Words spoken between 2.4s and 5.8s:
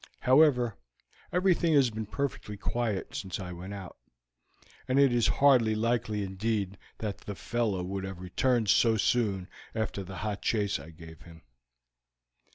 quiet since I went out, and it is hardly